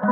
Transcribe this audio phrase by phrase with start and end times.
[0.00, 0.06] こ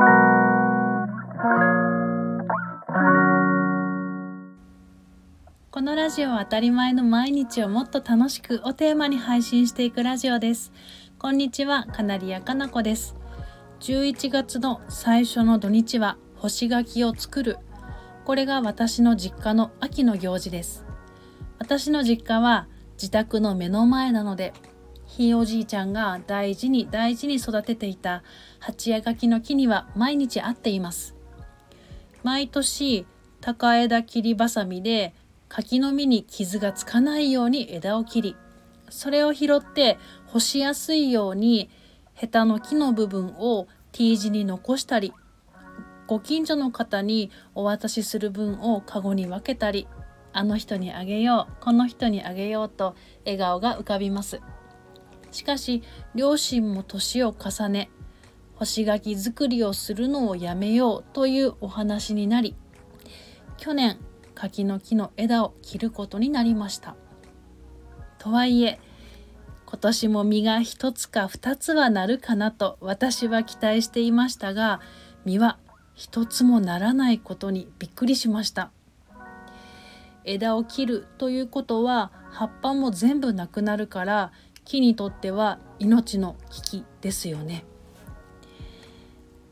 [5.80, 10.72] のラジオは当たり前の毎日をもっと楽しくをテーマに配信していくラジオです。
[11.18, 13.16] こんにちはカナリアかなこです。
[13.80, 17.56] 11月の最初の土日は干し柿を作る。
[18.26, 20.84] これが私の実家の秋の行事です。
[21.58, 22.68] 私の実家は
[22.98, 24.52] 自宅の目の前なので
[25.08, 28.22] ひいおじいちゃんが大事に大事に育てていた
[28.60, 31.16] 八夜柿の木には毎日会っています。
[32.22, 33.06] 毎年
[33.40, 35.14] 高枝切りばさみで
[35.48, 38.36] 柿の実に傷がつかないように枝を切り
[38.90, 41.70] それを拾って干しやすいように
[42.14, 45.14] ヘタの木の部分を T 字に残したり
[46.06, 49.86] ご近所の方にお渡しする分をカゴに分けたり
[50.32, 54.40] あの人にあげようこの人にあげようと笑顔が浮かびます。
[55.30, 55.82] しかし
[56.14, 57.90] 両親も年を重ね
[58.54, 62.56] 干し柿作りをするのをやめようというお話になり
[63.56, 63.98] 去年
[64.34, 66.94] 柿の木の枝を切ることになりました。
[68.18, 68.78] とはいえ
[69.66, 74.80] 今年も実が1つか2つはなるかなと私は期待していましたが
[75.24, 75.58] 実は
[75.96, 78.70] 1つもならないことにびっくりしました。
[80.24, 84.32] 枝を切るということは葉っぱも全部なくなるから
[84.68, 87.64] 木にとっては命の危機ですよね。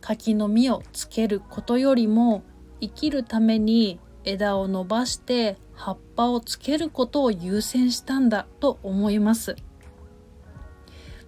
[0.03, 2.45] 柿の実をつけることよりも
[2.83, 9.57] 生きるために枝を伸ばして葉っぱをつけることを優先したんだと思います。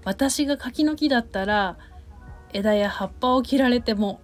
[0.04, 1.78] 私が柿の木だったら
[2.52, 4.20] 枝や葉っぱを切られても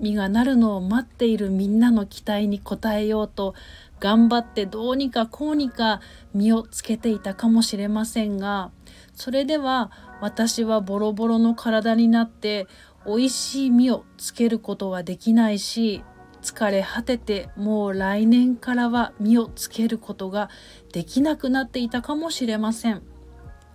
[0.00, 3.54] 実がなるのを待っているみんなの期待に応えようと
[4.00, 6.00] 頑張ってどうにかこうにか
[6.34, 8.70] 実をつけていたかもしれませんが
[9.14, 12.66] それでは私はボロボロの体になって
[13.06, 16.02] 美味しい実をつけることはできないし
[16.42, 20.50] 疲れ果ててもう来年からは実をつけることが
[20.92, 23.02] できなくなっていたかもしれません。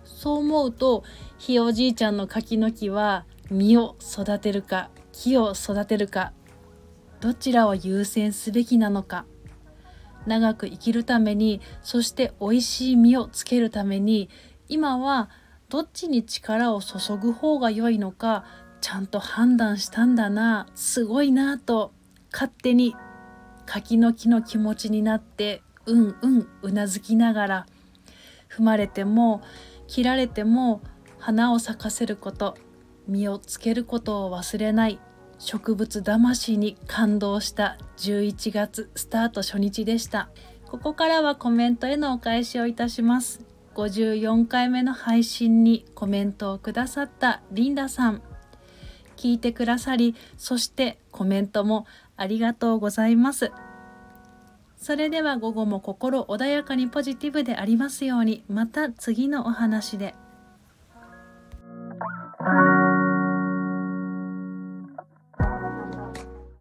[0.04, 1.04] そう思うと
[1.38, 6.32] ひいおじいちゃんの柿の木は実を育てるか木を育てるか
[7.20, 9.26] どちらを優先すべきなのか。
[10.26, 14.28] 長く生きるためにそして美味しい実をつけるために
[14.68, 15.30] 今は
[15.68, 18.44] どっちに力を注ぐ方が良いのか
[18.80, 21.92] ちゃんと判断したんだなすごいなと
[22.32, 22.94] 勝手に
[23.66, 27.66] 柿の木の気持ちになってうんうんうなずきながら
[28.48, 29.42] 踏まれても
[29.86, 30.82] 切られても
[31.18, 32.56] 花を咲かせること。
[33.08, 35.00] 実をつけることを忘れない。
[35.38, 40.28] 植物魂に感動した11月スタート初日でした。
[40.66, 43.40] ここからはコメントへのお返しをいたします。
[43.74, 48.22] 54回目の配信にコメントをくださったリンダさん。
[49.16, 51.86] 聞いてくださりそしてコメントも
[52.16, 53.52] ありがとうございます。
[54.76, 58.44] それでは午後も心穏やかにポジティブでありますように。
[58.48, 60.14] また次のお話で。